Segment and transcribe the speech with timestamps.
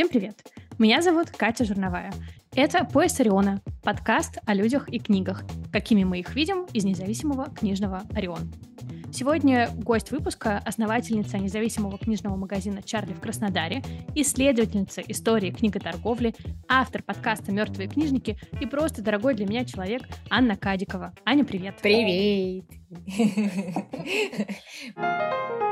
[0.00, 0.50] Всем привет!
[0.78, 2.10] Меня зовут Катя Журновая.
[2.54, 8.04] Это «Пояс Ориона»— подкаст о людях и книгах, какими мы их видим из независимого книжного
[8.14, 8.50] «Орион».
[9.12, 13.82] Сегодня гость выпуска— основательница независимого книжного магазина «Чарли» в Краснодаре,
[14.14, 16.34] исследовательница истории книготорговли,
[16.66, 21.12] автор подкаста «Мертвые книжники» и просто дорогой для меня человек Анна Кадикова.
[21.26, 21.74] Аня, привет!
[21.82, 22.64] Привет!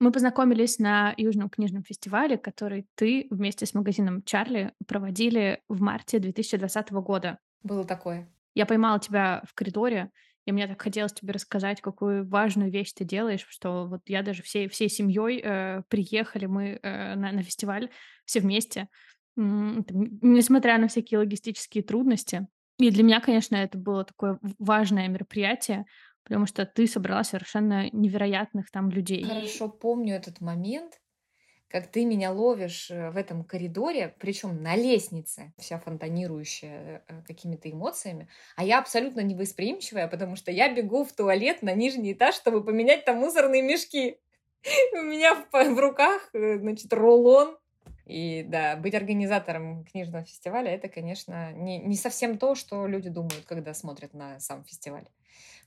[0.00, 6.18] Мы познакомились на Южном книжном фестивале, который ты вместе с магазином Чарли проводили в марте
[6.18, 7.38] 2020 года.
[7.62, 8.26] Было такое.
[8.54, 10.10] Я поймала тебя в коридоре,
[10.46, 14.42] и мне так хотелось тебе рассказать, какую важную вещь ты делаешь, что вот я даже
[14.42, 17.90] всей, всей семьей э, приехали мы э, на, на фестиваль
[18.24, 18.88] все вместе,
[19.36, 19.84] м-
[20.22, 22.48] несмотря на всякие логистические трудности.
[22.78, 25.84] И для меня, конечно, это было такое важное мероприятие,
[26.30, 29.24] потому что ты собрала совершенно невероятных там людей.
[29.24, 31.00] Хорошо помню этот момент,
[31.66, 37.68] как ты меня ловишь э, в этом коридоре, причем на лестнице, вся фонтанирующая э, какими-то
[37.68, 42.62] эмоциями, а я абсолютно невосприимчивая, потому что я бегу в туалет на нижний этаж, чтобы
[42.62, 44.20] поменять там мусорные мешки.
[44.92, 47.58] У меня в, руках, э, значит, рулон.
[48.06, 53.46] И да, быть организатором книжного фестиваля это, конечно, не, не совсем то, что люди думают,
[53.46, 55.08] когда смотрят на сам фестиваль.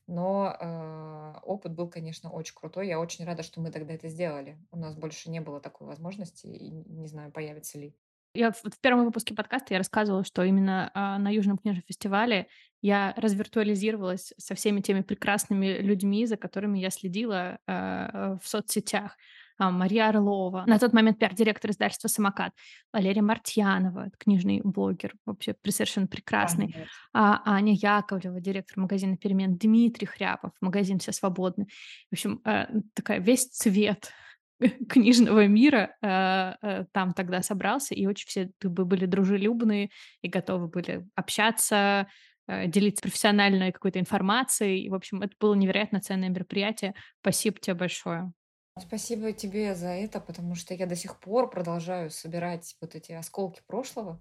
[0.07, 2.87] Но э, опыт был, конечно, очень крутой.
[2.87, 4.57] Я очень рада, что мы тогда это сделали.
[4.71, 7.95] У нас больше не было такой возможности, и не знаю, появится ли.
[8.35, 12.47] Я в, в первом выпуске подкаста я рассказывала, что именно э, на Южном книжном фестивале
[12.81, 19.15] я развиртуализировалась со всеми теми прекрасными людьми, за которыми я следила э, в соцсетях.
[19.59, 22.53] Мария Орлова, на тот момент пиар-директор издательства «Самокат»,
[22.91, 26.75] Валерия Мартьянова, книжный блогер, вообще совершенно прекрасный,
[27.13, 31.67] а, Аня Яковлева, директор магазина «Перемен», Дмитрий Хряпов, магазин «Все свободны».
[32.09, 34.11] В общем, э, такая весь цвет
[34.89, 39.89] книжного мира э, э, там тогда собрался, и очень все были дружелюбные
[40.21, 42.07] и готовы были общаться,
[42.45, 44.83] делиться профессиональной какой-то информацией.
[44.83, 46.93] И, в общем, это было невероятно ценное мероприятие.
[47.21, 48.33] Спасибо тебе большое.
[48.79, 53.61] Спасибо тебе за это, потому что я до сих пор продолжаю собирать вот эти осколки
[53.67, 54.19] прошлого.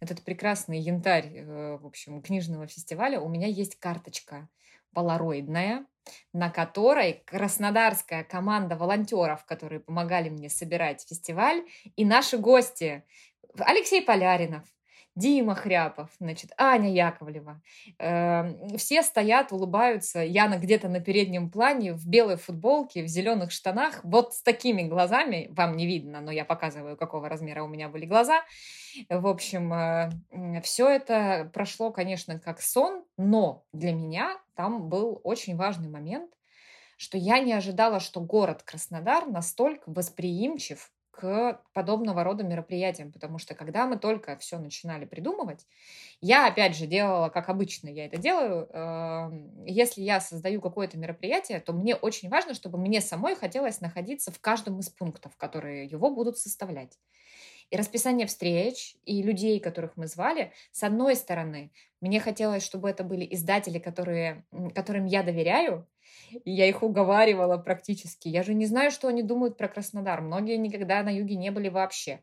[0.00, 3.20] Этот прекрасный янтарь, э, в общем, книжного фестиваля.
[3.20, 4.48] У меня есть карточка
[4.92, 5.86] полароидная,
[6.32, 11.64] на которой краснодарская команда волонтеров, которые помогали мне собирать фестиваль,
[11.94, 13.04] и наши гости
[13.56, 14.64] Алексей Поляринов,
[15.14, 17.60] Дима Хряпов, значит, Аня Яковлева.
[17.98, 20.20] Э, все стоят, улыбаются.
[20.20, 24.00] Яна где-то на переднем плане в белой футболке, в зеленых штанах.
[24.04, 28.06] Вот с такими глазами, вам не видно, но я показываю, какого размера у меня были
[28.06, 28.42] глаза.
[29.10, 35.56] В общем, э, все это прошло, конечно, как сон, но для меня там был очень
[35.56, 36.30] важный момент,
[36.96, 43.54] что я не ожидала, что город Краснодар настолько восприимчив к подобного рода мероприятиям, потому что
[43.54, 45.66] когда мы только все начинали придумывать,
[46.20, 51.60] я опять же делала, как обычно я это делаю, эм, если я создаю какое-то мероприятие,
[51.60, 56.10] то мне очень важно, чтобы мне самой хотелось находиться в каждом из пунктов, которые его
[56.10, 56.98] будут составлять.
[57.70, 63.04] И расписание встреч, и людей, которых мы звали, с одной стороны, мне хотелось, чтобы это
[63.04, 65.88] были издатели, которые, которым я доверяю,
[66.30, 68.28] и я их уговаривала практически.
[68.28, 70.20] Я же не знаю, что они думают про Краснодар.
[70.20, 72.20] Многие никогда на юге не были вообще.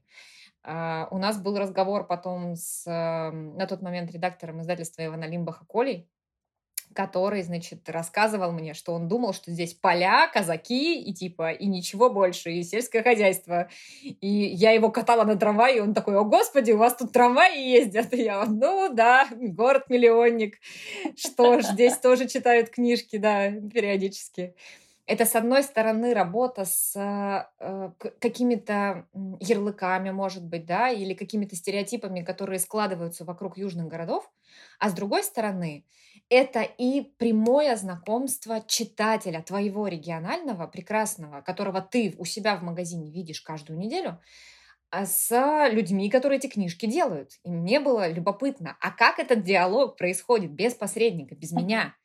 [0.62, 5.66] Uh, у нас был разговор потом с uh, на тот момент редактором издательства Ивана Лимбаха
[5.66, 6.10] Колей,
[6.94, 12.10] который, значит, рассказывал мне, что он думал, что здесь поля, казаки и типа, и ничего
[12.10, 13.70] больше, и сельское хозяйство.
[14.04, 17.62] И я его катала на трамвае, и он такой, о господи, у вас тут трамваи
[17.62, 18.14] ездят.
[18.14, 20.58] И я, ну да, город-миллионник.
[21.16, 24.56] Что ж, здесь тоже читают книжки, да, периодически.
[25.06, 29.08] Это, с одной стороны, работа с э, какими-то
[29.40, 34.30] ярлыками, может быть, да, или какими-то стереотипами, которые складываются вокруг южных городов,
[34.78, 35.84] а с другой стороны,
[36.30, 43.42] это и прямое знакомство читателя твоего регионального, прекрасного, которого ты у себя в магазине видишь
[43.42, 44.20] каждую неделю,
[44.92, 47.34] а, с людьми, которые эти книжки делают.
[47.44, 51.96] И мне было любопытно, а как этот диалог происходит без посредника, без меня?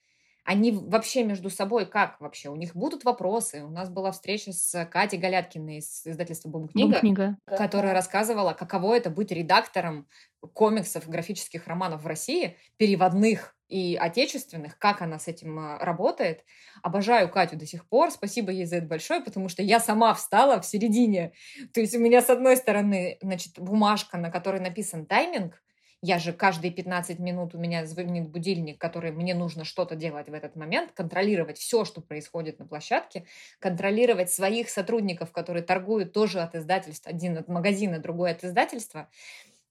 [0.44, 2.50] Они вообще между собой как вообще?
[2.50, 3.64] У них будут вопросы.
[3.64, 7.38] У нас была встреча с Катей Галяткиной из издательства «Бум-книга», Бум-книга.
[7.46, 10.06] которая рассказывала, каково это быть редактором
[10.52, 16.44] комиксов, графических романов в России, переводных и отечественных, как она с этим а, работает.
[16.82, 20.60] Обожаю Катю до сих пор, спасибо ей за это большое, потому что я сама встала
[20.60, 21.32] в середине.
[21.72, 25.62] То есть у меня с одной стороны, значит, бумажка, на которой написан тайминг,
[26.06, 30.34] Я же каждые 15 минут у меня звонит будильник, который мне нужно что-то делать в
[30.34, 33.24] этот момент, контролировать все, что происходит на площадке,
[33.58, 39.08] контролировать своих сотрудников, которые торгуют тоже от издательства, один от магазина, другой от издательства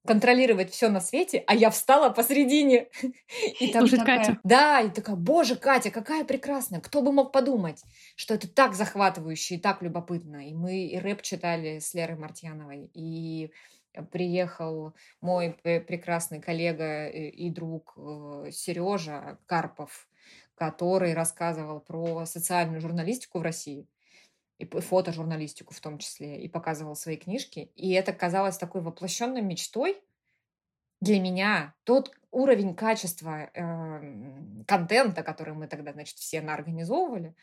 [0.08, 2.88] контролировать все на свете, а я встала посредине.
[3.60, 4.40] И там Слушать такая, Катю.
[4.44, 6.82] Да, и такая, боже, Катя, какая прекрасная.
[6.82, 7.82] Кто бы мог подумать,
[8.18, 10.50] что это так захватывающе и так любопытно.
[10.50, 13.54] И мы и рэп читали с Лерой Мартьяновой, и
[14.12, 20.08] приехал мой прекрасный коллега и друг э, Сережа Карпов,
[20.56, 23.88] который рассказывал про социальную журналистику в России
[24.60, 27.72] и фотожурналистику в том числе, и показывал свои книжки.
[27.76, 30.02] И это казалось такой воплощенной мечтой
[31.02, 31.74] для меня.
[31.84, 37.36] Тот уровень качества э, контента, который мы тогда, значит, все наорганизовывали,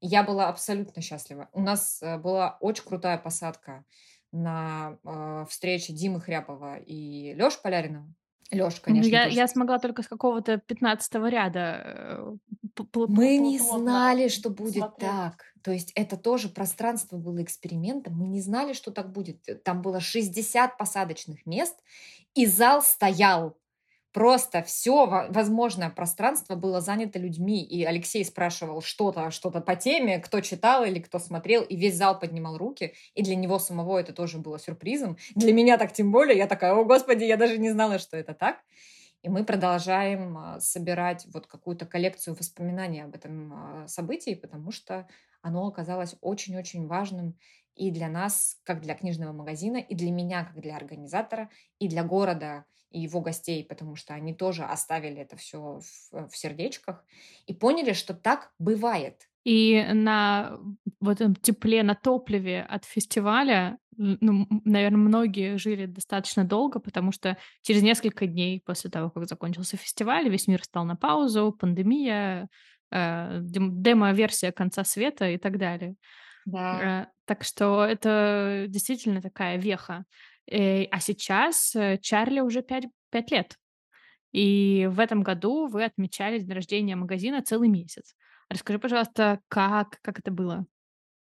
[0.00, 1.48] я была абсолютно счастлива.
[1.52, 3.84] У нас э, была очень крутая посадка
[4.32, 8.12] на э, встрече Димы Хряпова и Лёши Поляринова.
[8.52, 9.08] Лёш, ну, конечно.
[9.08, 11.82] Я, я смогла только с какого-то 15 ряда.
[11.84, 12.36] Э,
[13.08, 15.44] мы не знали, что будет так.
[15.62, 18.14] То есть это тоже пространство было экспериментом.
[18.16, 19.46] Мы не знали, что так будет.
[19.64, 21.78] Там было 60 посадочных мест,
[22.34, 23.56] и зал стоял.
[24.12, 27.64] Просто все возможное пространство было занято людьми.
[27.64, 32.18] И Алексей спрашивал что-то, что-то по теме, кто читал или кто смотрел, и весь зал
[32.18, 32.92] поднимал руки.
[33.14, 35.16] И для него самого это тоже было сюрпризом.
[35.34, 36.36] Для меня так тем более.
[36.36, 38.58] Я такая, о господи, я даже не знала, что это так.
[39.22, 45.06] И мы продолжаем а, собирать вот какую-то коллекцию воспоминаний об этом а, событии, потому что
[45.42, 47.38] оно оказалось очень-очень важным
[47.76, 51.48] и для нас, как для книжного магазина, и для меня, как для организатора,
[51.78, 56.36] и для города, и его гостей, потому что они тоже оставили это все в, в
[56.36, 57.04] сердечках
[57.46, 59.28] и поняли, что так бывает.
[59.44, 60.58] И на
[61.00, 67.36] вот этом тепле, на топливе от фестиваля, ну, наверное, многие жили достаточно долго, потому что
[67.62, 72.48] через несколько дней после того, как закончился фестиваль, весь мир стал на паузу, пандемия,
[72.90, 75.96] э, демо-версия конца света и так далее.
[76.44, 77.02] Да.
[77.02, 80.04] Э, так что это действительно такая веха.
[80.52, 83.56] Э, а сейчас э, Чарли уже пять, пять лет.
[84.32, 88.14] И в этом году вы отмечали день рождения магазина целый месяц.
[88.50, 90.66] Расскажи, пожалуйста, как, как это было?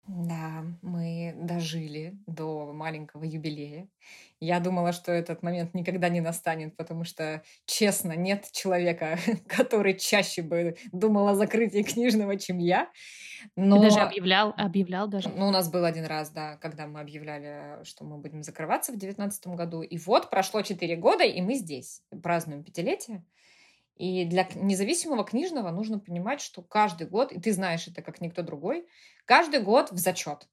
[0.06, 3.88] Да, мы дожили до маленького юбилея.
[4.40, 9.16] Я думала, что этот момент никогда не настанет, потому что, честно, нет человека,
[9.46, 12.90] который чаще бы думал о закрытии книжного, чем я.
[13.54, 13.76] Но...
[13.76, 15.28] Ты даже объявлял, объявлял даже?
[15.28, 18.98] Ну, у нас был один раз, да, когда мы объявляли, что мы будем закрываться в
[18.98, 19.82] 2019 году.
[19.82, 23.25] И вот прошло 4 года, и мы здесь празднуем пятилетие.
[23.97, 28.43] И для независимого книжного нужно понимать, что каждый год, и ты знаешь это как никто
[28.43, 28.87] другой,
[29.27, 30.49] каждый год в зачет.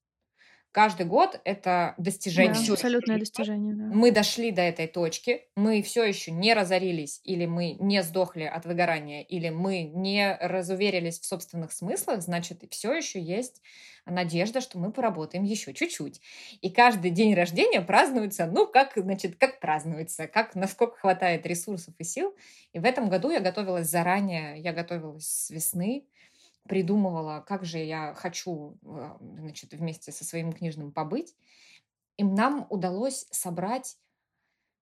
[0.72, 2.54] Каждый год это достижение.
[2.54, 3.74] Да, абсолютное достижение.
[3.74, 3.84] Да.
[3.86, 8.66] Мы дошли до этой точки, мы все еще не разорились, или мы не сдохли от
[8.66, 13.62] выгорания, или мы не разуверились в собственных смыслах, значит, все еще есть
[14.06, 16.20] надежда, что мы поработаем еще чуть-чуть.
[16.60, 22.04] И каждый день рождения празднуется, ну, как, значит, как празднуется, как, насколько хватает ресурсов и
[22.04, 22.34] сил.
[22.72, 26.06] И в этом году я готовилась заранее, я готовилась с весны,
[26.70, 31.34] придумывала, как же я хочу э, значит, вместе со своим книжным побыть.
[32.16, 33.98] И нам удалось собрать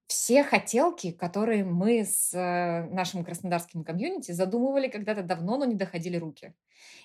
[0.08, 6.16] все хотелки, которые мы с э, нашим краснодарским комьюнити задумывали когда-то давно, но не доходили
[6.16, 6.54] руки.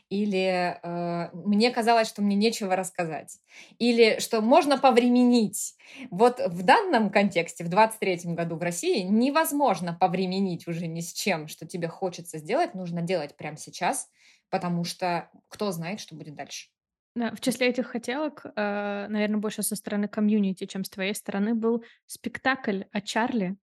[0.10, 3.40] Или э, мне казалось, что мне нечего рассказать.
[3.78, 5.76] Или что можно повременить.
[6.10, 11.48] Вот в данном контексте, в 23 году в России, невозможно повременить уже ни с чем,
[11.48, 14.10] что тебе хочется сделать, нужно делать прямо сейчас–
[14.54, 16.68] потому что кто знает, что будет дальше.
[17.16, 21.54] Да, в числе этих хотелок, э, наверное, больше со стороны комьюнити, чем с твоей стороны,
[21.54, 23.58] был спектакль о Чарли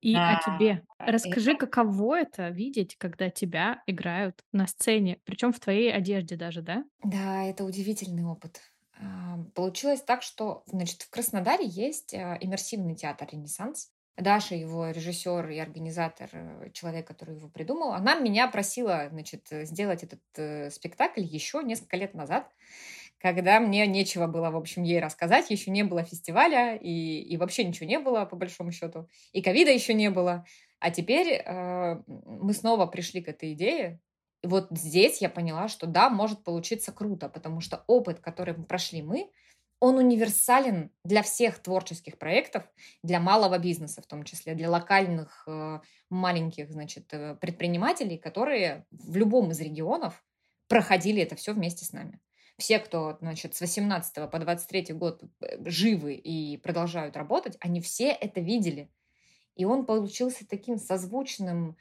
[0.00, 0.84] и да, о тебе.
[0.98, 6.84] Расскажи, каково это видеть, когда тебя играют на сцене, причем в твоей одежде даже, да?
[7.04, 8.60] Да, это удивительный опыт.
[9.00, 15.48] А, получилось так, что, значит, в Краснодаре есть э, иммерсивный театр «Ренессанс», Даша, его режиссер
[15.50, 21.22] и организатор, э, человек, который его придумал, она меня просила, значит, сделать этот э, спектакль
[21.22, 22.50] еще несколько лет назад,
[23.18, 27.64] когда мне нечего было, в общем, ей рассказать, еще не было фестиваля, и, и вообще
[27.64, 30.44] ничего не было, по большому счету, и ковида еще не было.
[30.80, 34.00] А теперь э, мы снова пришли к этой идее,
[34.42, 39.00] и вот здесь я поняла, что да, может получиться круто, потому что опыт, который прошли
[39.02, 39.30] мы,
[39.82, 42.62] он универсален для всех творческих проектов,
[43.02, 49.16] для малого бизнеса в том числе, для локальных э, маленьких значит, э, предпринимателей, которые в
[49.16, 50.24] любом из регионов
[50.68, 52.20] проходили это все вместе с нами.
[52.58, 58.12] Все, кто значит, с 18 по 23 год э, живы и продолжают работать, они все
[58.12, 58.88] это видели.
[59.56, 61.76] И он получился таким созвучным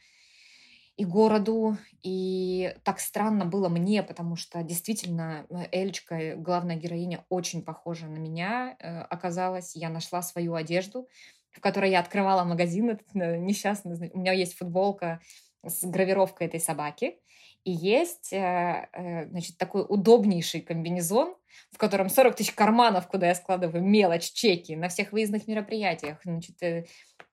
[1.02, 7.64] и городу, и так странно было мне, потому что действительно э, Эльчка, главная героиня, очень
[7.64, 9.76] похожа на меня э, оказалась.
[9.76, 11.08] Я нашла свою одежду,
[11.50, 14.12] в которой я открывала магазин этот э, несчастный.
[14.14, 15.22] У меня есть футболка
[15.64, 17.18] с гравировкой этой собаки.
[17.64, 21.36] И есть, э, э, значит, такой удобнейший комбинезон,
[21.72, 26.20] в котором 40 тысяч карманов, куда я складываю мелочь, чеки на всех выездных мероприятиях.
[26.24, 26.86] Значит, э,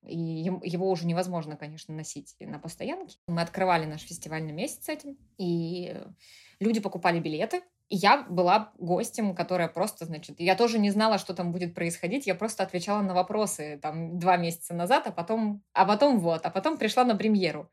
[0.06, 3.16] и его уже невозможно, конечно, носить на постоянке.
[3.26, 5.96] Мы открывали наш фестивальный месяц этим, и
[6.60, 7.62] люди покупали билеты.
[7.88, 12.26] И я была гостем, которая просто, значит, я тоже не знала, что там будет происходить,
[12.26, 16.50] я просто отвечала на вопросы там два месяца назад, а потом, а потом вот, а
[16.50, 17.70] потом пришла на премьеру.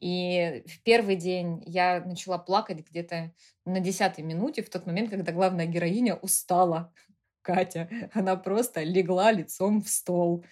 [0.00, 3.32] И в первый день я начала плакать где-то
[3.66, 6.92] на десятой минуте, в тот момент, когда главная героиня устала.
[7.42, 10.44] Катя, она просто легла лицом в стол.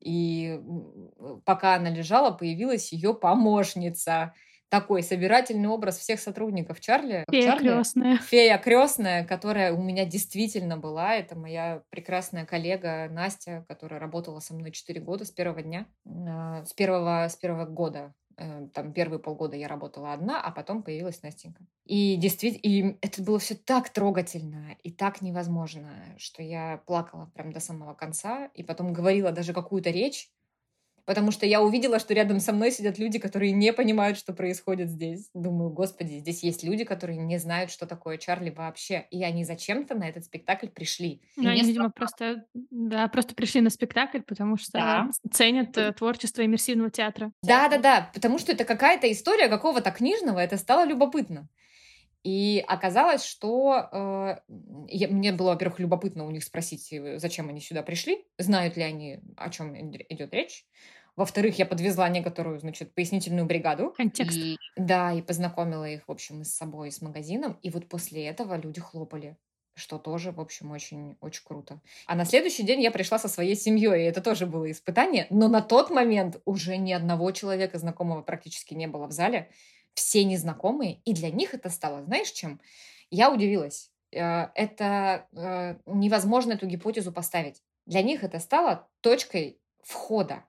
[0.00, 0.60] И
[1.44, 4.34] пока она лежала, появилась ее помощница.
[4.68, 7.24] Такой собирательный образ всех сотрудников Чарли.
[7.30, 8.18] Фея Чарли, крестная.
[8.18, 11.14] Фея крестная, которая у меня действительно была.
[11.14, 16.64] Это моя прекрасная коллега Настя, которая работала со мной 4 года с первого дня, а,
[16.66, 18.14] с первого, с первого года
[18.74, 21.66] там первые полгода я работала одна, а потом появилась Настенька.
[21.84, 27.52] И действительно, и это было все так трогательно и так невозможно, что я плакала прям
[27.52, 30.30] до самого конца, и потом говорила даже какую-то речь,
[31.08, 34.90] потому что я увидела, что рядом со мной сидят люди, которые не понимают, что происходит
[34.90, 35.30] здесь.
[35.32, 39.94] Думаю, господи, здесь есть люди, которые не знают, что такое Чарли вообще, и они зачем-то
[39.94, 41.22] на этот спектакль пришли.
[41.36, 45.08] Ну, они, видимо, просто, да, просто пришли на спектакль, потому что да.
[45.32, 47.32] ценят э, творчество иммерсивного театра.
[47.42, 51.48] Да-да-да, потому что это какая-то история какого-то книжного, это стало любопытно.
[52.22, 54.36] И оказалось, что э,
[54.88, 58.82] я, мне было, во-первых, любопытно у них спросить, э, зачем они сюда пришли, знают ли
[58.82, 60.66] они, о чем идет речь.
[61.18, 63.92] Во-вторых, я подвезла некоторую, значит, пояснительную бригаду.
[63.96, 64.38] Контекст.
[64.38, 67.58] И, да, и познакомила их, в общем, с собой, с магазином.
[67.60, 69.36] И вот после этого люди хлопали
[69.74, 71.80] что тоже, в общем, очень, очень круто.
[72.06, 75.46] А на следующий день я пришла со своей семьей, и это тоже было испытание, но
[75.46, 79.50] на тот момент уже ни одного человека знакомого практически не было в зале,
[79.94, 82.60] все незнакомые, и для них это стало, знаешь, чем?
[83.10, 83.92] Я удивилась.
[84.10, 87.62] Э, это э, невозможно эту гипотезу поставить.
[87.86, 90.42] Для них это стало точкой входа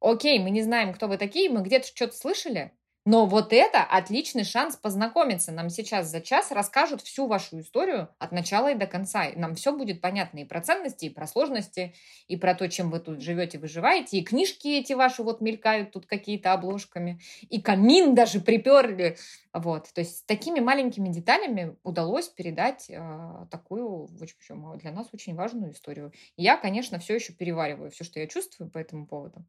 [0.00, 2.72] окей, мы не знаем, кто вы такие, мы где-то что-то слышали,
[3.06, 5.52] но вот это отличный шанс познакомиться.
[5.52, 9.24] Нам сейчас за час расскажут всю вашу историю от начала и до конца.
[9.36, 11.94] Нам все будет понятно и про ценности, и про сложности,
[12.28, 14.18] и про то, чем вы тут живете, выживаете.
[14.18, 17.20] И книжки эти ваши вот мелькают тут какие-то обложками.
[17.48, 19.16] И камин даже приперли.
[19.54, 19.88] Вот.
[19.94, 25.72] То есть такими маленькими деталями удалось передать э, такую, в общем, для нас очень важную
[25.72, 26.12] историю.
[26.36, 29.42] Я, конечно, все еще перевариваю все, что я чувствую по этому поводу.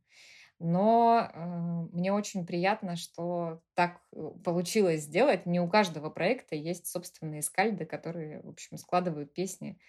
[0.63, 5.47] Но э, мне очень приятно, что так э, получилось сделать.
[5.47, 9.79] Не у каждого проекта есть собственные скальды, которые, в общем, складывают песни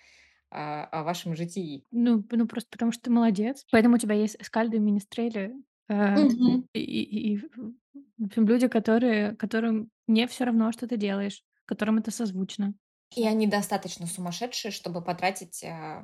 [0.50, 1.85] о, о вашем житии.
[1.91, 3.67] Ну, ну, просто потому что ты молодец.
[3.71, 5.52] Поэтому у тебя есть скальды и министрели.
[5.88, 6.67] Э, угу.
[6.73, 11.99] и, и, и, в общем, люди, которые, которым не все равно, что ты делаешь, которым
[11.99, 12.73] это созвучно.
[13.14, 16.02] И они достаточно сумасшедшие, чтобы потратить э,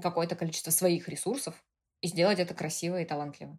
[0.00, 1.60] какое-то количество своих ресурсов
[2.02, 3.58] и сделать это красиво и талантливо.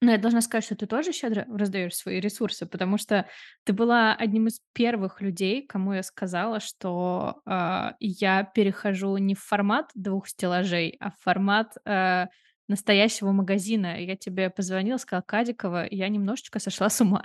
[0.00, 3.26] Но я должна сказать, что ты тоже щедро раздаешь свои ресурсы, потому что
[3.64, 9.40] ты была одним из первых людей, кому я сказала, что э, я перехожу не в
[9.40, 12.26] формат двух стеллажей, а в формат э,
[12.68, 14.00] настоящего магазина.
[14.00, 17.24] Я тебе позвонила, сказала, Кадикова, я немножечко сошла с ума.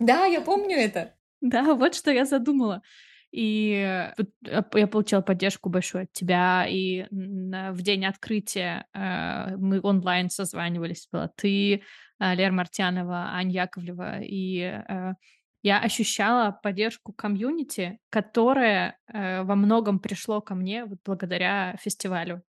[0.00, 1.14] Да, я помню это.
[1.40, 2.82] Да, вот что я задумала.
[3.30, 10.30] И э, я получила поддержку большую от тебя, и в день открытия э, мы онлайн
[10.30, 14.80] созванивались, была ты, э, Лера Мартьянова, Аня Яковлева, и
[15.62, 22.42] я ощущала поддержку комьюнити, которое во многом пришло ко мне вот благодаря фестивалю.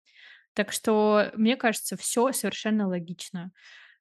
[0.55, 3.53] Так что, мне кажется, все совершенно логично.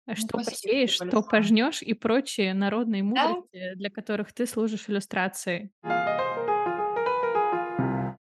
[0.08, 3.76] Ну, что посеешь, что пожнешь и прочие народные мудрости, да?
[3.76, 5.72] для которых ты служишь иллюстрацией.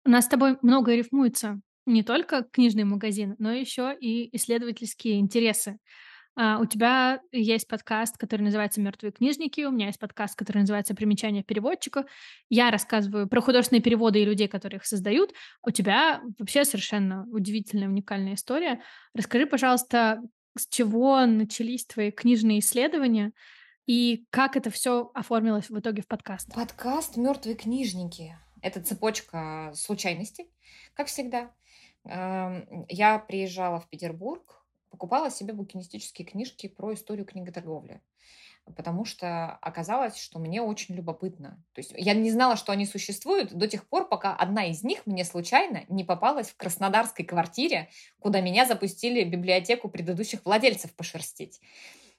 [0.05, 1.61] У нас с тобой многое рифмуется.
[1.85, 5.77] Не только книжный магазин, но еще и исследовательские интересы.
[6.35, 10.95] А, у тебя есть подкаст, который называется «Мертвые книжники», у меня есть подкаст, который называется
[10.95, 12.05] «Примечания переводчика».
[12.49, 15.31] Я рассказываю про художественные переводы и людей, которые их создают.
[15.65, 18.81] У тебя вообще совершенно удивительная, уникальная история.
[19.13, 20.21] Расскажи, пожалуйста,
[20.57, 23.31] с чего начались твои книжные исследования
[23.85, 26.53] и как это все оформилось в итоге в подкаст?
[26.53, 28.35] Подкаст «Мертвые книжники».
[28.63, 30.49] Это цепочка случайностей,
[30.95, 31.51] как всегда.
[32.05, 38.01] Эм, я приезжала в Петербург покупала себе букинистические книжки про историю книготорговли
[38.75, 41.61] потому что оказалось, что мне очень любопытно.
[41.73, 45.05] То есть я не знала, что они существуют до тех пор, пока одна из них
[45.05, 47.89] мне случайно не попалась в краснодарской квартире,
[48.19, 51.59] куда меня запустили библиотеку предыдущих владельцев пошерстить.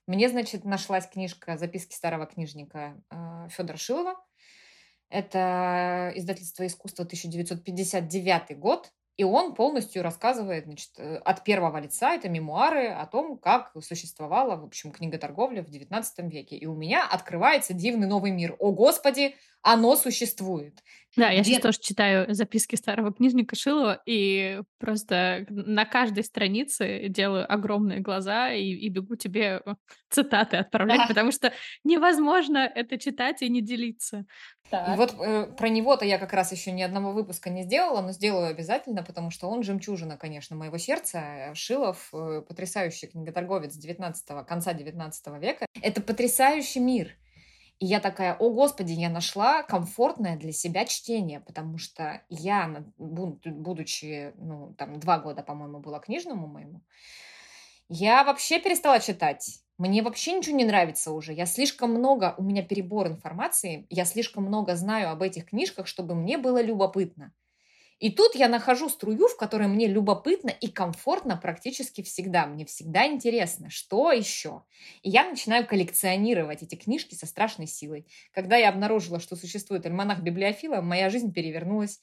[0.07, 4.17] Мне, значит, нашлась книжка «Записки старого книжника» э, Федора Шилова.
[5.15, 8.91] Это издательство искусства 1959 год.
[9.17, 14.57] И он полностью рассказывает значит, э, от первого лица, это мемуары о том, как существовала,
[14.57, 16.57] в общем, книготорговля в XIX веке.
[16.57, 18.57] И у меня открывается дивный новый мир.
[18.59, 20.83] О, Господи, оно существует.
[21.17, 27.51] Да, я сейчас тоже читаю записки старого книжника Шилова, и просто на каждой странице делаю
[27.51, 29.75] огромные глаза и, и бегу тебе э,
[30.11, 31.07] цитаты отправлять, да.
[31.07, 31.53] потому что
[31.85, 34.27] невозможно это читать и не делиться.
[34.71, 34.95] Так.
[34.95, 38.11] И вот э, про него-то я как раз еще ни одного выпуска не сделала, но
[38.11, 41.53] сделаю обязательно, потому что он жемчужина, конечно, моего сердца.
[41.55, 45.67] Шилов э, потрясающий книготорговец 19 конца 19 века.
[45.81, 47.17] Это потрясающий мир.
[47.85, 54.33] И я такая, о господи, я нашла комфортное для себя чтение, потому что я, будучи,
[54.39, 56.81] ну, там, два года, по-моему, была книжному моему,
[57.91, 59.61] я вообще перестала читать.
[59.77, 61.35] Мне вообще ничего не нравится уже.
[61.35, 66.15] Я слишком много, у меня перебор информации, я слишком много знаю об этих книжках, чтобы
[66.15, 67.35] мне было любопытно.
[68.01, 72.47] И тут я нахожу струю, в которой мне любопытно и комфортно практически всегда.
[72.47, 74.65] Мне всегда интересно, что еще.
[75.03, 78.07] И я начинаю коллекционировать эти книжки со страшной силой.
[78.33, 82.01] Когда я обнаружила, что существует альманах библиофила, моя жизнь перевернулась.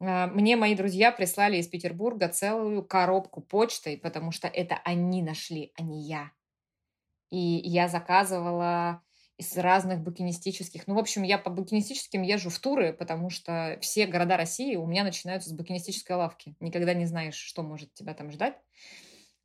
[0.00, 5.72] А, мне мои друзья прислали из Петербурга целую коробку почтой, потому что это они нашли,
[5.76, 6.30] а не я.
[7.30, 9.02] И я заказывала
[9.36, 10.86] из разных букинистических.
[10.86, 14.86] Ну, в общем, я по букинистическим езжу в туры, потому что все города России у
[14.86, 16.54] меня начинаются с букинистической лавки.
[16.60, 18.54] Никогда не знаешь, что может тебя там ждать.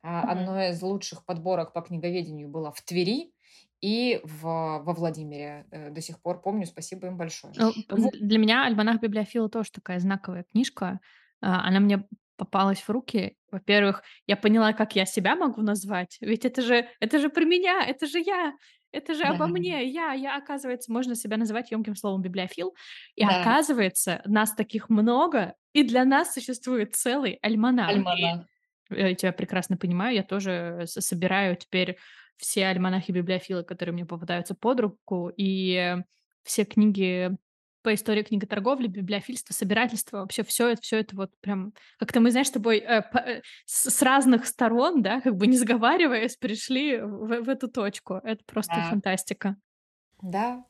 [0.04, 0.20] Mm-hmm.
[0.20, 3.32] Одно из лучших подборок по книговедению было в Твери
[3.80, 5.66] и в, во Владимире.
[5.70, 7.52] Э, до сих пор помню, спасибо им большое.
[7.56, 11.00] Ну, для меня «Альманах библиофила» тоже такая знаковая книжка.
[11.40, 12.06] А, она мне
[12.36, 13.36] попалась в руки.
[13.50, 16.16] Во-первых, я поняла, как я себя могу назвать.
[16.20, 18.54] Ведь это же, это же про меня, это же я.
[18.92, 19.30] Это же да.
[19.30, 22.74] обо мне, я, я, оказывается, можно себя называть емким словом библиофил.
[23.14, 23.40] И да.
[23.40, 27.88] оказывается, нас таких много, и для нас существует целый альманах.
[27.88, 28.46] Альманах.
[28.90, 31.96] Я тебя прекрасно понимаю, я тоже собираю теперь
[32.36, 35.96] все альманахи библиофилы, которые мне попадаются под руку, и
[36.42, 37.30] все книги
[37.82, 42.48] по истории книготорговли, библиофильства, собирательства, вообще все это, все это вот прям как-то мы, знаешь,
[42.48, 47.42] с тобой э, по, э, с, разных сторон, да, как бы не сговариваясь, пришли в,
[47.42, 48.14] в эту точку.
[48.22, 48.90] Это просто да.
[48.90, 49.56] фантастика.
[50.22, 50.64] Да.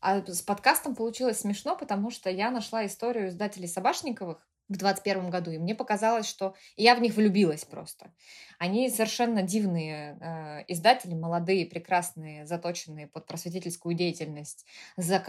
[0.00, 5.50] А с подкастом получилось смешно, потому что я нашла историю издателей Собашниковых, в 21 году,
[5.50, 8.12] и мне показалось, что я в них влюбилась просто.
[8.58, 15.24] Они совершенно дивные э, издатели, молодые, прекрасные, заточенные под просветительскую деятельность, за,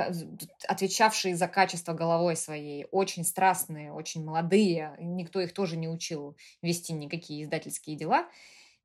[0.68, 6.94] отвечавшие за качество головой своей, очень страстные, очень молодые, никто их тоже не учил вести
[6.94, 8.28] никакие издательские дела,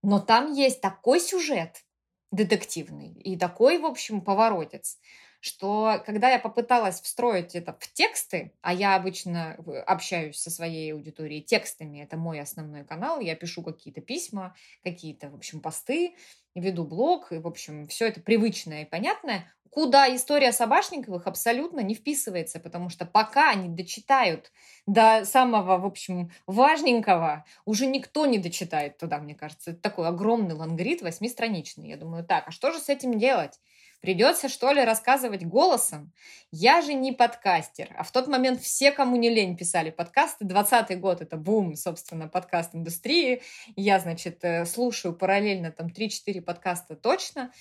[0.03, 1.85] но там есть такой сюжет
[2.31, 4.99] детективный и такой, в общем, поворотец,
[5.40, 11.42] что когда я попыталась встроить это в тексты, а я обычно общаюсь со своей аудиторией
[11.42, 16.16] текстами, это мой основной канал, я пишу какие-то письма, какие-то, в общем, посты,
[16.55, 21.94] веду блог, и, в общем, все это привычное и понятное, куда история Собашниковых абсолютно не
[21.94, 24.51] вписывается, потому что пока они дочитают
[24.87, 29.72] до самого, в общем, важненького, уже никто не дочитает туда, мне кажется.
[29.72, 31.88] Это такой огромный лангрид восьмистраничный.
[31.88, 33.61] Я думаю, так, а что же с этим делать?
[34.00, 36.12] Придется, что ли, рассказывать голосом?
[36.52, 37.92] Я же не подкастер.
[37.98, 40.44] А в тот момент все, кому не лень, писали подкасты.
[40.44, 43.42] 20-й год— это бум, собственно, подкаст-индустрии.
[43.74, 47.52] Я, значит, э, слушаю параллельно там 3-4 подкаста точно.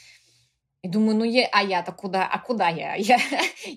[0.83, 2.93] И думаю, ну я, а я-то куда, а куда я?
[2.97, 3.17] я?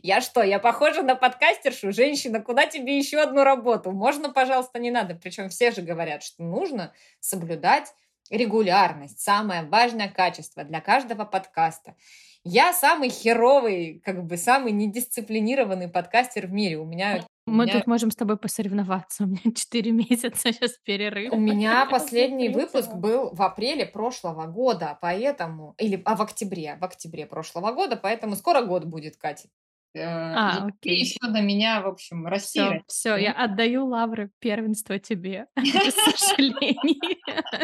[0.03, 1.93] Я что, я похожа на подкастершу?
[1.93, 3.91] Женщина, куда тебе еще одну работу?
[3.91, 5.15] Можно, пожалуйста, не надо.
[5.15, 7.95] Причем все же говорят, что нужно соблюдать
[8.29, 11.97] регулярность, самое важное качество для каждого подкаста.
[12.45, 16.79] Я самый херовый, как бы самый недисциплинированный подкастер в мире.
[16.79, 17.75] У меня мы меня...
[17.75, 19.25] тут можем с тобой посоревноваться.
[19.25, 21.33] У меня 4 месяца сейчас перерыв.
[21.33, 25.75] У меня последний выпуск был в апреле прошлого года, поэтому...
[25.79, 29.49] Или а в октябре, в октябре прошлого года, поэтому скоро год будет, Катя.
[29.95, 31.01] Э, а, окей.
[31.01, 32.61] Еще до меня, в общем, расти.
[32.87, 37.21] Все, я отдаю лавры первенства тебе, без сожалений.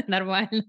[0.09, 0.65] Нормально.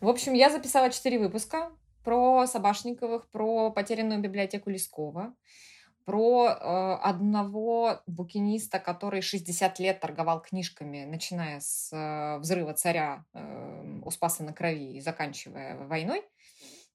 [0.00, 1.70] В общем, я записала 4 выпуска
[2.06, 5.34] про Собашниковых, про потерянную библиотеку Лескова.
[6.04, 14.00] про э, одного букиниста, который 60 лет торговал книжками, начиная с э, взрыва царя э,
[14.04, 16.22] у Спаса на крови и заканчивая войной.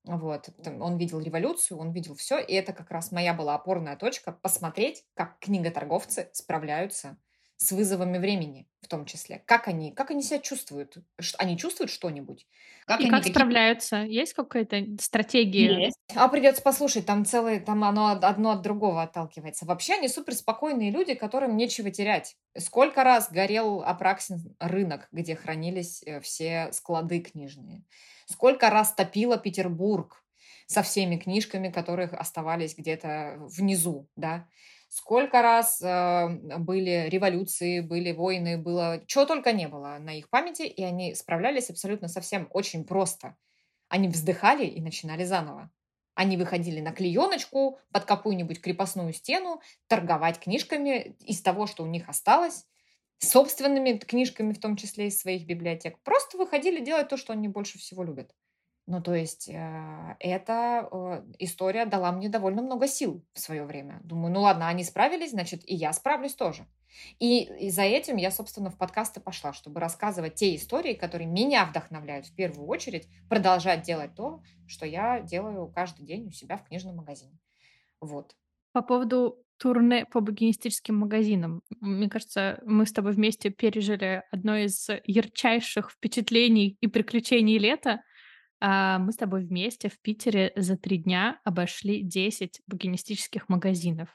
[0.06, 4.32] Вот, он видел революцию, он видел все, и это как раз моя была опорная точка
[4.32, 7.17] посмотреть, как книготорговцы справляются
[7.62, 9.43] с вызовами времени в том числе.
[9.45, 10.97] Как они, как они себя чувствуют?
[11.38, 12.47] Они чувствуют что-нибудь?
[12.88, 13.97] Как и они, как справляются?
[13.97, 15.86] Есть какая-то стратегия?
[15.86, 15.97] Есть.
[16.15, 19.67] А придется послушать, там целое, там оно одно от другого отталкивается.
[19.67, 22.36] Вообще они суперспокойные люди, которым нечего терять.
[22.58, 27.84] Сколько раз горел Апраксин рынок, где хранились э, все склады книжные?
[28.26, 30.24] Сколько раз топило Петербург
[30.72, 34.48] со всеми книжками, которых оставались где-то внизу, да?
[34.88, 36.30] Сколько раз э,
[36.60, 41.70] были революции, были войны, было чего только не было на их памяти, и они справлялись
[41.70, 43.36] абсолютно совсем очень просто.
[43.90, 45.70] Они вздыхали и начинали заново.
[46.14, 52.08] Они выходили на клееночку под какую-нибудь крепостную стену, торговать книжками из того, что у них
[52.08, 52.66] осталось,
[53.18, 56.02] собственными книжками, в том числе из своих библиотек.
[56.04, 58.34] Просто выходили делать то, что они больше всего любят.
[58.88, 60.89] Ну, то есть э, эта
[61.39, 64.02] история дала мне довольно много сил в свое время.
[64.04, 66.65] Думаю, ну ладно, они справились, значит, и я справлюсь тоже.
[67.20, 71.65] И, и за этим я, собственно, в подкасты пошла, чтобы рассказывать те истории, которые меня
[71.65, 76.65] вдохновляют в первую очередь, продолжать делать то, что я делаю каждый день у себя в
[76.65, 77.38] книжном магазине.
[78.02, 78.36] Вот.
[78.74, 81.62] По поводу турне по букинистическим магазинам.
[81.82, 88.02] Мне кажется, мы с тобой вместе пережили одно из ярчайших впечатлений и приключений лета.
[88.63, 94.10] А, мы с тобой вместе в Питере за три дня обошли 10 букинистических магазинов.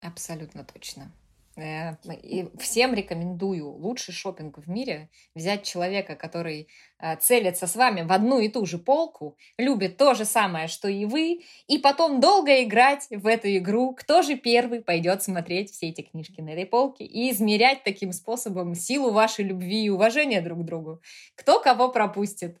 [0.00, 1.12] Абсолютно точно.
[1.56, 8.00] Э, и всем рекомендую лучший шопинг в мире взять человека, который э, целится с вами
[8.00, 12.20] в одну и ту же полку, любит то же самое, что и вы, и потом
[12.20, 16.64] долго играть в эту игру, кто же первый пойдет смотреть все эти книжки на этой
[16.64, 21.02] полке и измерять таким способом силу вашей любви и уважения друг к другу.
[21.34, 22.58] Кто кого пропустит.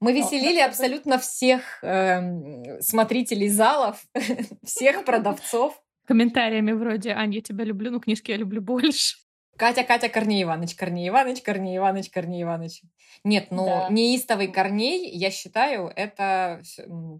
[0.00, 4.04] Мы веселили абсолютно всех э, смотрителей залов,
[4.64, 5.80] всех продавцов.
[6.06, 9.16] Комментариями вроде «Ань, я тебя люблю, но книжки я люблю больше».
[9.62, 12.82] Катя, Катя, Корней Иванович, Корней Иванович, Корней Иванович, Корней Иванович.
[13.22, 13.88] Нет, ну, да.
[13.90, 16.60] неистовый Корней, я считаю, это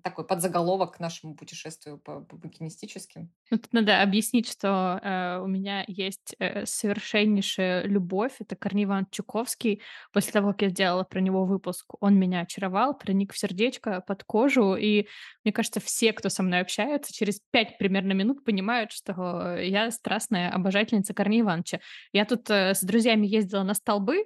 [0.02, 3.30] такой подзаголовок к нашему путешествию по, по букинистическим.
[3.52, 8.32] Ну, тут надо объяснить, что э, у меня есть э, совершеннейшая любовь.
[8.40, 9.80] Это Корней Иванович Чуковский.
[10.12, 14.24] После того, как я сделала про него выпуск, он меня очаровал, проник в сердечко, под
[14.24, 14.74] кожу.
[14.74, 15.06] И
[15.44, 20.50] мне кажется, все, кто со мной общается, через пять примерно минут понимают, что я страстная
[20.50, 21.78] обожательница Корнея Ивановича.
[22.12, 24.24] Я тут э, с друзьями ездила на столбы,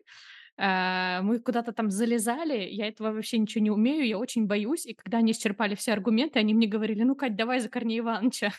[0.59, 4.95] э, мы куда-то там залезали, я этого вообще ничего не умею, я очень боюсь, и
[4.95, 8.53] когда они исчерпали все аргументы, они мне говорили, ну, Кать, давай за Корнея Ивановича.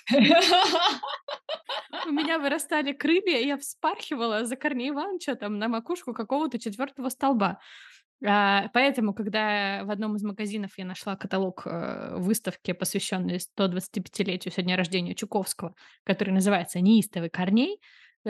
[2.06, 7.10] У меня вырастали крылья, и я вспархивала за Корнея Ивановича там на макушку какого-то четвертого
[7.10, 7.60] столба.
[8.26, 14.64] А, поэтому, когда в одном из магазинов я нашла каталог э, выставки, посвященный 125-летию со
[14.64, 17.80] дня рождения Чуковского, который называется «Неистовый Корней»,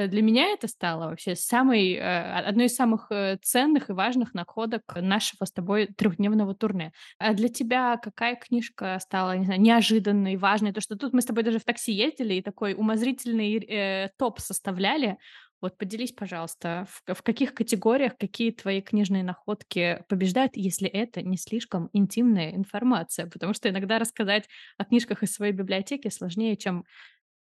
[0.06, 4.84] для меня это стало вообще самой, э, одной из самых э, ценных и важных находок
[4.96, 6.92] нашего с тобой трехдневного турне.
[7.18, 10.74] А для тебя какая книжка стала, не знаю, неожиданной, важной?
[10.74, 14.40] То, что тут мы с тобой даже в такси ездили и такой умозрительный э, топ
[14.40, 15.18] составляли.
[15.60, 21.38] Вот поделись, пожалуйста, в, в каких категориях какие твои книжные находки побеждают, если это не
[21.38, 23.28] слишком интимная информация?
[23.28, 26.84] Потому что иногда рассказать о книжках из своей библиотеки сложнее, чем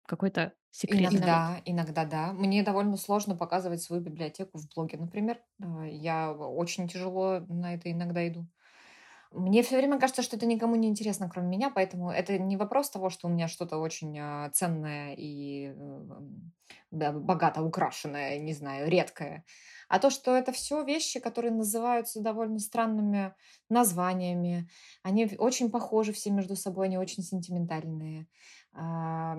[0.06, 1.12] какой-то секрет.
[1.12, 2.32] Иногда, иногда да.
[2.32, 5.40] Мне довольно сложно показывать свою библиотеку в блоге, например.
[5.62, 8.46] А, я очень тяжело на это иногда иду.
[9.32, 12.90] Мне все время кажется, что это никому не интересно, кроме меня, поэтому это не вопрос
[12.90, 15.74] того, что у меня что-то очень а, ценное и
[16.90, 19.44] да, богато украшенное, не знаю, редкое,
[19.88, 23.34] а то, что это все вещи, которые называются довольно странными
[23.68, 24.68] названиями.
[25.02, 28.26] Они очень похожи все между собой, они очень сентиментальные.
[28.78, 29.34] А,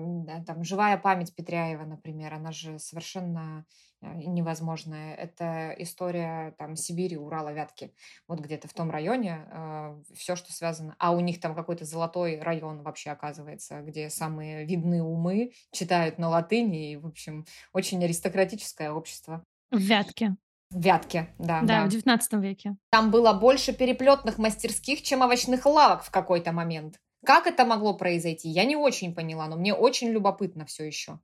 [0.46, 3.64] там живая память Петряева, например, она же совершенно
[4.00, 5.14] а, невозможная.
[5.14, 7.94] Это история там Сибири, Урала, Вятки,
[8.26, 10.96] вот где-то в том районе а, все, что связано.
[10.98, 16.28] А у них там какой-то золотой район вообще оказывается, где самые видные умы читают на
[16.28, 19.44] латыни и, в общем, очень аристократическое общество.
[19.70, 20.36] В Вятке.
[20.70, 21.60] В Вятке, да.
[21.62, 21.86] Да, да.
[21.86, 22.76] в XIX веке.
[22.90, 26.98] Там было больше переплетных мастерских, чем овощных лавок в какой-то момент.
[27.24, 31.18] Как это могло произойти, я не очень поняла, но мне очень любопытно все еще.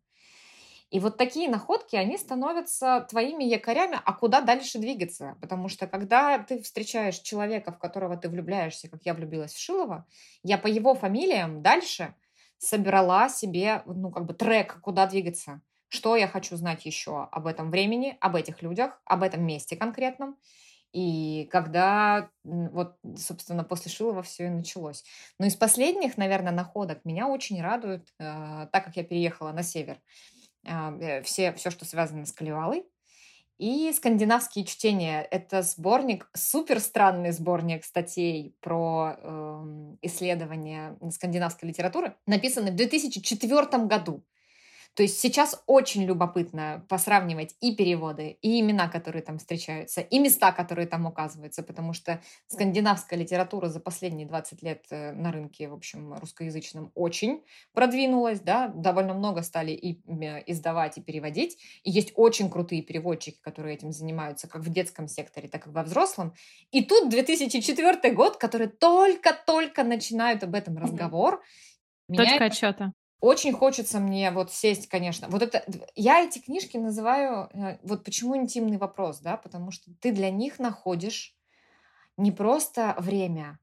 [0.90, 5.36] И вот такие находки, они становятся твоими якорями, а куда дальше двигаться?
[5.40, 10.06] Потому что когда ты встречаешь человека, в которого ты влюбляешься, как я влюбилась в Шилова,
[10.44, 12.14] я по его фамилиям дальше
[12.58, 15.62] собрала себе, ну, как бы трек, куда двигаться.
[15.88, 20.36] Что я хочу знать еще об этом времени, об этих людях, об этом месте конкретном.
[20.94, 25.02] И когда, вот, собственно, после Шилова все и началось.
[25.40, 30.00] Но из последних, наверное, находок меня очень радует, э, так как я переехала на север,
[30.64, 32.86] а, э, все, все, что связано с Калевалой.
[33.58, 42.70] И «Скандинавские чтения»— это сборник, супер странный сборник статей про э, исследования скандинавской литературы, написанный
[42.70, 44.24] в 2004 году.
[44.94, 50.52] То есть сейчас очень любопытно посравнивать и переводы, и имена, которые там встречаются, и места,
[50.52, 55.74] которые там указываются, потому что скандинавская литература за последние 20 лет э, на рынке, в
[55.74, 60.00] общем, русскоязычном очень продвинулась, да, довольно много стали и
[60.46, 65.48] издавать, и переводить, и есть очень крутые переводчики, которые этим занимаются, как в детском секторе,
[65.48, 66.34] так и во взрослом.
[66.70, 71.42] И тут 2004 год, который только-только начинают об этом разговор,
[72.06, 72.92] Точка отсчета.
[73.20, 75.28] Очень хочется мне вот сесть, конечно.
[75.28, 80.12] Вот это я эти книжки называю э, вот почему интимный вопрос, да, потому что ты
[80.12, 81.34] для них находишь
[82.16, 83.58] не просто время,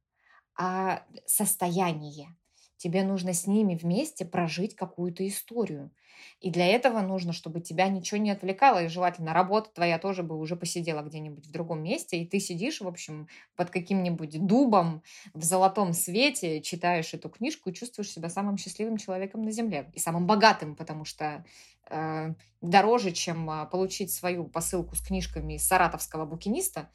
[0.57, 2.35] а состояние.
[2.81, 5.91] Тебе нужно с ними вместе прожить какую-то историю.
[6.39, 10.35] И для этого нужно, чтобы тебя ничего не отвлекало, и желательно работа твоя тоже бы
[10.35, 15.03] уже посидела где-нибудь в другом месте, и ты сидишь, в общем, под каким-нибудь дубом
[15.35, 19.91] в золотом свете, читаешь эту книжку и чувствуешь себя самым счастливым человеком на Земле.
[19.93, 21.45] И самым богатым, потому что
[21.87, 26.89] э, дороже, чем а, получить свою посылку с книжками из саратовского букиниста,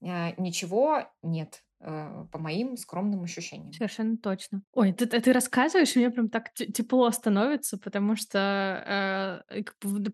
[0.00, 3.72] э, ничего нет по моим скромным ощущениям.
[3.72, 4.62] Совершенно точно.
[4.74, 9.62] Ой, ты, ты рассказываешь, мне прям так тепло становится, потому что э,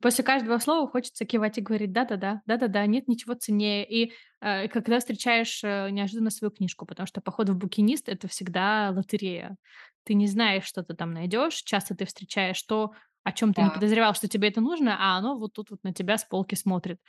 [0.00, 3.84] после каждого слова хочется кивать и говорить да-да-да, да-да-да, нет ничего ценнее.
[3.84, 8.92] И э, когда встречаешь э, неожиданно свою книжку, потому что поход в букинист— это всегда
[8.94, 9.56] лотерея.
[10.04, 11.62] Ты не знаешь, что ты там найдешь.
[11.62, 12.92] Часто ты встречаешь то,
[13.24, 15.92] о чем ты не подозревал, что тебе это нужно, а оно вот тут вот на
[15.92, 17.00] тебя с полки смотрит.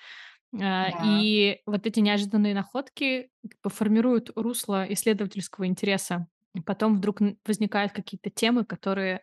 [0.53, 1.19] А, Да.
[1.21, 3.29] и вот эти неожиданные находки
[3.63, 6.27] бы формируют русло исследовательского интереса.
[6.55, 9.21] И потом вдруг возникают какие-то темы, которые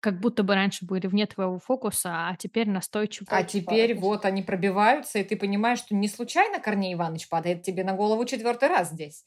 [0.00, 4.42] как будто бы раньше были вне твоего фокуса, а теперь настойчиво А теперь вот они
[4.42, 8.90] пробиваются, и ты понимаешь, что не случайно Корней Иванович падает тебе на голову четвертый раз
[8.90, 9.24] здесь.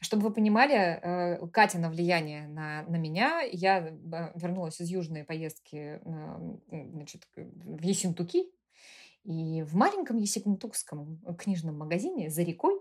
[0.00, 3.92] Чтобы вы понимали, э, Катина влияние на, на меня, я э,
[4.34, 6.00] вернулась из южной поездки
[6.70, 8.44] значит, в Ессентуки,
[9.24, 12.74] и в маленьком Ессентукском книжном магазине за рекой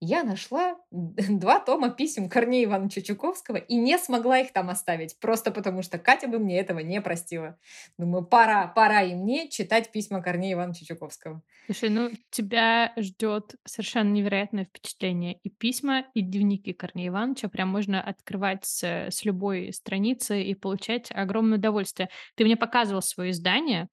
[0.00, 5.50] я нашла два тома писем Корнея Ивановича Чуковского и не смогла их там оставить, просто
[5.50, 7.58] потому что Катя бы мне этого не простила.
[7.98, 11.42] Думаю, пора, пора и мне читать письма Корнея Ивановича Чуковского.
[11.66, 15.34] Слушай, ну тебя ждет совершенно невероятное впечатление.
[15.42, 21.10] И письма, и дневники Корнея Ивановича прям можно открывать с, с любой страницы и получать
[21.10, 22.08] огромное удовольствие.
[22.36, 23.88] Ты мне показывал свое издание.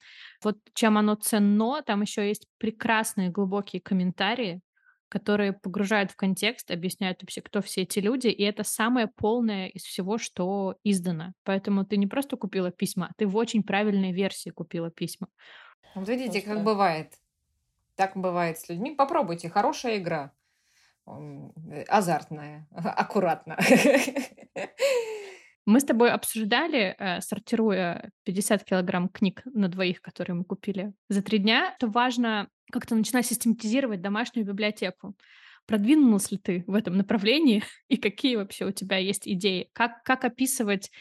[0.45, 4.61] Вот чем оно ценно, там еще есть прекрасные глубокие комментарии,
[5.09, 9.81] которые погружают в контекст, объясняют вообще, кто все эти люди, и это самое полное из
[9.81, 11.33] всего, что издано.
[11.45, 15.29] Поэтому ты не просто купила письма, ты в очень правильной версии купила письма.
[15.95, 16.49] Вот видите, Просто...
[16.53, 17.13] как бывает.
[17.95, 18.93] Так бывает с людьми.
[18.93, 20.31] Попробуйте, хорошая игра.
[21.87, 23.57] Азартная, аккуратно.
[25.65, 31.23] Мы с тобой обсуждали, э, сортируя 50 килограмм книг на двоих, которые мы купили за
[31.23, 35.15] три дня, что важно как-то начинать систематизировать домашнюю библиотеку.
[35.65, 39.69] Продвинулась ли ты в этом направлении и какие вообще у тебя есть идеи?
[39.73, 40.91] Как, как описывать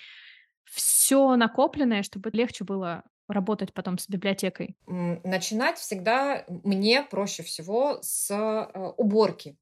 [0.64, 4.76] все накопленное, чтобы легче было работать потом с библиотекой?
[4.86, 9.56] Начинать всегда мне проще всего с э, уборки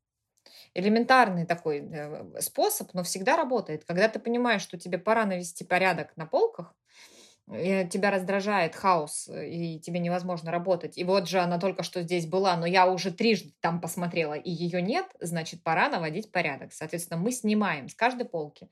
[0.74, 3.84] элементарный такой э, способ, но всегда работает.
[3.84, 6.74] Когда ты понимаешь, что тебе пора навести порядок на полках,
[7.48, 10.96] тебя раздражает хаос, и тебе невозможно работать.
[10.96, 14.50] И вот же она только что здесь была, но я уже трижды там посмотрела, и
[14.50, 16.72] ее нет, значит, пора наводить порядок.
[16.72, 18.70] Соответственно, мы снимаем с каждой полки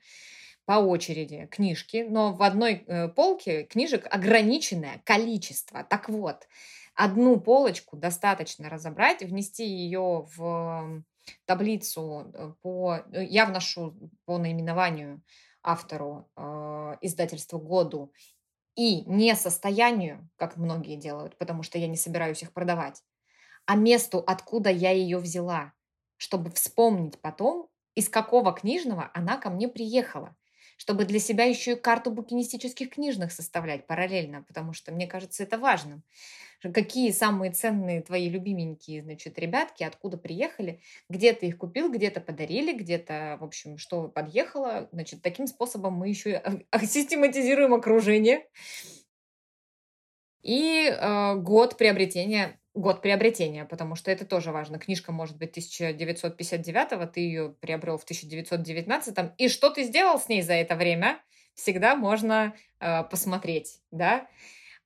[0.65, 5.83] по очереди книжки, но в одной э, полке книжек ограниченное количество.
[5.83, 6.47] Так вот,
[6.95, 11.03] одну полочку достаточно разобрать, внести ее в
[11.45, 12.97] таблицу э, по...
[13.11, 15.21] Э, я вношу по наименованию
[15.63, 18.13] автору э, издательства году
[18.75, 23.03] и не состоянию, как многие делают, потому что я не собираюсь их продавать,
[23.65, 25.73] а месту, откуда я ее взяла,
[26.17, 30.35] чтобы вспомнить потом, из какого книжного она ко мне приехала,
[30.81, 35.59] чтобы для себя еще и карту букинистических книжных составлять параллельно, потому что мне кажется это
[35.59, 36.01] важным
[36.73, 42.71] какие самые ценные твои любименькие, значит, ребятки, откуда приехали, где ты их купил, где-то подарили,
[42.71, 44.87] где-то, в общем, что подъехало.
[44.91, 48.45] Значит, таким способом мы еще систематизируем окружение.
[50.43, 54.79] И э, год приобретения год приобретения, потому что это тоже важно.
[54.79, 60.41] Книжка может быть 1959, ты ее приобрел в 1919, и что ты сделал с ней
[60.41, 61.21] за это время,
[61.53, 64.27] всегда можно э, посмотреть, да.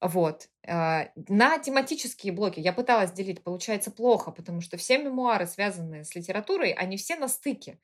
[0.02, 0.50] Вот.
[0.64, 6.16] Э, на тематические блоки я пыталась делить, получается плохо, потому что все мемуары, связанные с
[6.16, 7.80] литературой, они все на стыке.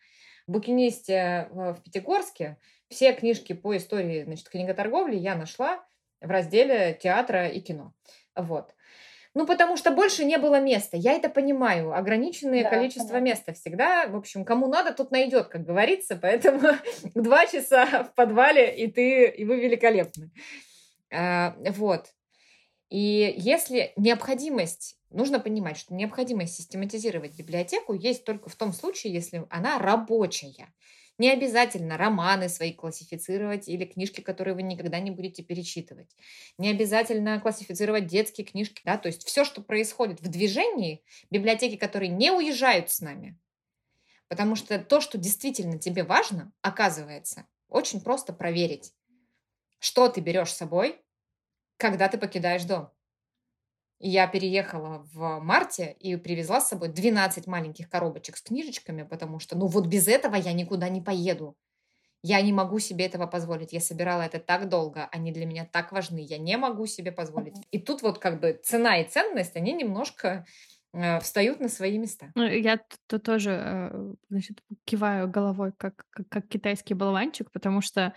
[0.48, 2.58] В букинисте в Пятигорске
[2.90, 5.84] все книжки по истории значит, книготорговли я нашла
[6.20, 7.94] в разделе театра и кино.
[8.36, 8.74] Вот.
[9.34, 10.98] Ну, потому что больше не было места.
[10.98, 11.94] Я это понимаю.
[11.94, 13.26] Ограниченное да, количество понятно.
[13.26, 14.08] места всегда.
[14.08, 16.18] В общем, кому надо, тут найдет, как говорится.
[16.22, 16.60] Поэтому
[17.16, 20.32] два часа в подвале, и ты, и вы великолепны.
[21.14, 22.08] А, вот.
[22.90, 29.46] И если необходимость, нужно понимать, что необходимость систематизировать библиотеку есть только в том случае, если
[29.50, 30.74] она рабочая.
[31.18, 36.16] Не обязательно романы свои классифицировать или книжки, которые вы никогда не будете перечитывать.
[36.58, 38.82] Не обязательно классифицировать детские книжки.
[38.86, 38.98] Да?
[38.98, 43.38] То есть все, что происходит в движении, библиотеки, которые не уезжают с нами.
[44.28, 48.94] Потому что то, что действительно тебе важно, оказывается, очень просто проверить.
[49.80, 51.02] Что ты берешь с собой,
[51.78, 52.92] когда ты покидаешь дом.
[54.04, 59.56] Я переехала в марте и привезла с собой 12 маленьких коробочек с книжечками, потому что,
[59.56, 61.56] ну вот без этого я никуда не поеду.
[62.24, 63.74] Я не могу себе этого позволить.
[63.74, 66.20] Я собирала это так долго, они для меня так важны.
[66.20, 67.56] Я не могу себе позволить.
[67.72, 70.46] И тут вот как бы цена и ценность, они немножко
[70.94, 72.32] э, встают на свои места.
[72.36, 78.14] Ну, я тут тоже, э, значит, киваю головой, как, как, как китайский болванчик, потому что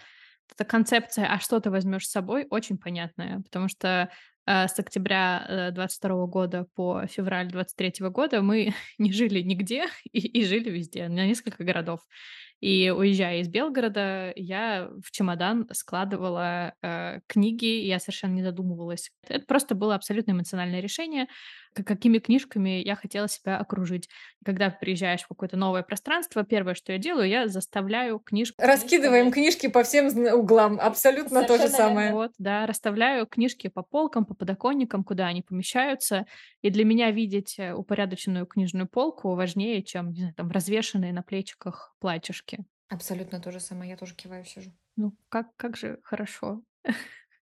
[0.52, 4.10] эта концепция «а что ты возьмешь с собой» очень понятная, потому что
[4.46, 10.70] с октября 22 года по февраль 23 года мы не жили нигде и, и жили
[10.70, 12.00] везде, на несколько городов.
[12.64, 19.10] И уезжая из Белгорода, я в чемодан складывала э, книги, я совершенно не задумывалась.
[19.28, 21.26] Это просто было абсолютно эмоциональное решение,
[21.74, 24.08] какими книжками я хотела себя окружить.
[24.46, 28.56] Когда приезжаешь в какое-то новое пространство, первое, что я делаю, я заставляю книжку...
[28.58, 32.12] Раскидываем книжки по всем углам, абсолютно Совершенно то же самое.
[32.12, 36.24] Вот, да, расставляю книжки по полкам, по подоконникам, куда они помещаются.
[36.62, 41.22] И для меня видеть э, упорядоченную книжную полку важнее, чем, не знаю, там, развешенные на
[41.22, 42.64] плечиках платьишки.
[42.88, 44.70] Абсолютно то же самое, я тоже киваю, сижу.
[44.96, 46.62] Ну, как, как же хорошо.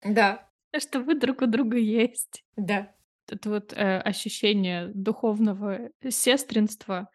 [0.02, 0.50] Да.
[0.76, 2.44] Что вы друг у друга есть.
[2.56, 2.92] Да
[3.32, 7.08] это вот э, ощущение духовного сестринства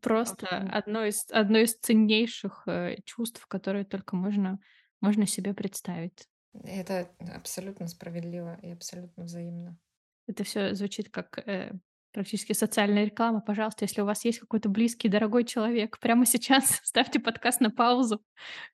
[0.00, 0.78] просто Абсолютно.
[0.78, 4.60] одно из, одно из ценнейших э, чувств, которые только можно,
[5.00, 6.28] можно себе представить.
[6.52, 9.78] Это абсолютно справедливо и абсолютно взаимно.
[10.26, 11.72] Это все звучит как э,
[12.12, 13.40] практически социальная реклама.
[13.40, 18.22] Пожалуйста, если у вас есть какой-то близкий, дорогой человек, прямо сейчас ставьте подкаст на паузу,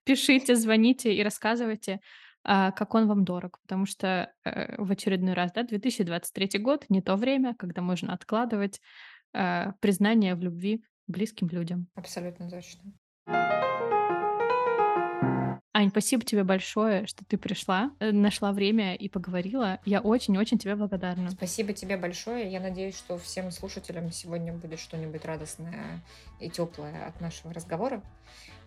[0.04, 2.00] пишите, звоните и рассказывайте
[2.48, 7.02] а, как он вам дорог, потому что э, в очередной раз, да, 2023 год не
[7.02, 8.80] то время, когда можно откладывать
[9.34, 11.88] э, признание в любви близким людям.
[11.96, 12.92] Абсолютно точно.
[15.76, 19.78] Ань, спасибо тебе большое, что ты пришла, э, нашла время и поговорила.
[19.84, 21.28] Я очень-очень тебе благодарна.
[21.28, 22.50] Спасибо тебе большое.
[22.50, 26.02] Я надеюсь, что всем слушателям сегодня будет что-нибудь радостное
[26.40, 28.02] и теплое от нашего разговора.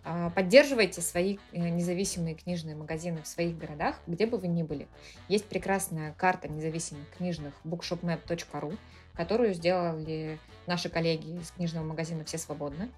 [0.03, 4.87] А, поддерживайте свои э, независимые книжные магазины в своих городах, где бы вы ни были.
[5.29, 8.77] Есть прекрасная карта независимых книжных bookshopmap.ru,
[9.15, 12.91] которую сделали наши коллеги из книжного магазина «Все свободны»,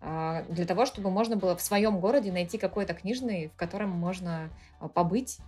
[0.00, 4.88] для того, чтобы можно было в своем городе найти какой-то книжный, в котором можно а,
[4.88, 5.38] побыть,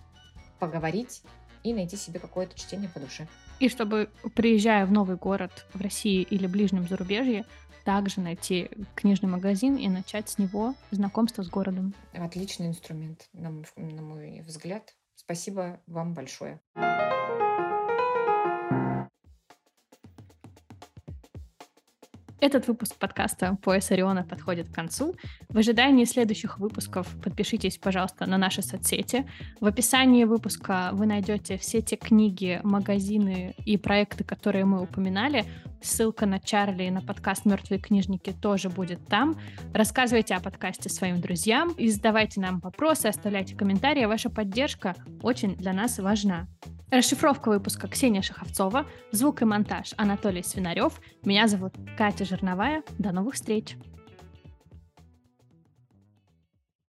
[0.59, 1.23] поговорить
[1.63, 3.29] и найти себе какое-то чтение по душе.
[3.61, 7.45] И чтобы, приезжая в новый город в России или ближнем зарубежье,
[7.85, 11.95] также найти книжный магазин и начать с него знакомство с городом.
[12.13, 14.95] Отличный инструмент, на мой, на мой взгляд.
[15.15, 16.61] Спасибо вам большое.
[22.41, 25.17] Этот выпуск подкаста «Пояс Ориона» подходит к концу.
[25.49, 29.27] В ожидании следующих выпусков подпишитесь, пожалуйста, на наши соцсети.
[29.61, 35.47] В описании выпуска вы найдете все те книги, магазины и проекты, которые мы упоминали.
[35.81, 39.39] Ссылка на Чарли и на подкаст «Мертвые книжники» тоже будет там.
[39.73, 44.05] Рассказывайте о подкасте своим друзьям и задавайте нам вопросы, оставляйте комментарии.
[44.05, 46.47] Ваша поддержка очень для нас важна.
[46.91, 51.01] Расшифровка выпуска Ксения Шаховцова, звук и монтаж Анатолий Свинарев.
[51.23, 52.83] Меня зовут Катя Жерновая.
[52.99, 53.77] До новых встреч!